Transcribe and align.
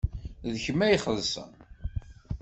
D 0.51 0.55
kemm 0.63 0.79
ad 0.85 0.91
ixellṣen. 0.97 1.51